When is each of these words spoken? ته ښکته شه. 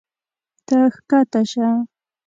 ته 0.67 0.77
ښکته 0.93 1.41
شه. 1.51 1.67